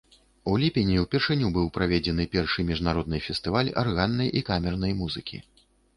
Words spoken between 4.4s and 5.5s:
і камернай музыкі.